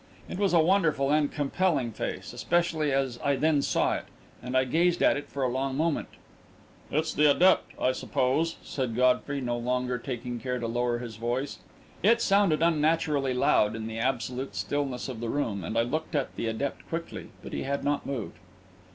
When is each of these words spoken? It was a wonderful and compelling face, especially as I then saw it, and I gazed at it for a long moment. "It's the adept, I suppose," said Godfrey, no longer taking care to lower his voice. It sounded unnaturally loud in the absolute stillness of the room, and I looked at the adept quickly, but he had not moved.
It 0.27 0.39
was 0.39 0.51
a 0.51 0.59
wonderful 0.59 1.11
and 1.11 1.31
compelling 1.31 1.91
face, 1.91 2.33
especially 2.33 2.91
as 2.91 3.19
I 3.23 3.35
then 3.35 3.61
saw 3.61 3.93
it, 3.97 4.05
and 4.41 4.57
I 4.57 4.63
gazed 4.63 5.03
at 5.03 5.15
it 5.15 5.29
for 5.29 5.43
a 5.43 5.47
long 5.47 5.77
moment. 5.77 6.07
"It's 6.89 7.13
the 7.13 7.29
adept, 7.29 7.73
I 7.79 7.91
suppose," 7.91 8.55
said 8.63 8.95
Godfrey, 8.95 9.41
no 9.41 9.57
longer 9.59 9.99
taking 9.99 10.39
care 10.39 10.57
to 10.57 10.65
lower 10.67 10.97
his 10.97 11.17
voice. 11.17 11.59
It 12.01 12.19
sounded 12.19 12.63
unnaturally 12.63 13.35
loud 13.35 13.75
in 13.75 13.85
the 13.85 13.99
absolute 13.99 14.55
stillness 14.55 15.07
of 15.07 15.19
the 15.19 15.29
room, 15.29 15.63
and 15.63 15.77
I 15.77 15.83
looked 15.83 16.15
at 16.15 16.35
the 16.35 16.47
adept 16.47 16.89
quickly, 16.89 17.29
but 17.43 17.53
he 17.53 17.61
had 17.61 17.83
not 17.83 18.03
moved. 18.03 18.39